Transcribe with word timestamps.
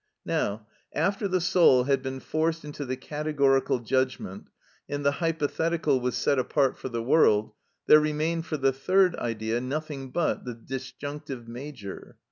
Now, 0.25 0.65
after 0.95 1.27
the 1.27 1.39
soul 1.39 1.83
had 1.83 2.01
been 2.01 2.19
forced 2.21 2.65
into 2.65 2.85
the 2.85 2.95
categorical 2.97 3.77
judgment, 3.77 4.47
and 4.89 5.05
the 5.05 5.11
hypothetical 5.21 5.99
was 5.99 6.17
set 6.17 6.39
apart 6.39 6.75
for 6.75 6.89
the 6.89 7.03
world, 7.03 7.53
there 7.85 7.99
remained 7.99 8.47
for 8.47 8.57
the 8.57 8.73
third 8.73 9.15
Idea 9.17 9.61
nothing 9.61 10.09
but 10.09 10.43
the 10.43 10.55
disjunctive 10.55 11.47
major. 11.47 12.17